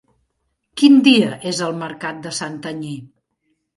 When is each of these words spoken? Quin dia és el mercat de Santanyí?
Quin 0.81 0.95
dia 1.07 1.29
és 1.51 1.61
el 1.67 1.77
mercat 1.83 2.25
de 2.27 2.33
Santanyí? 2.41 2.99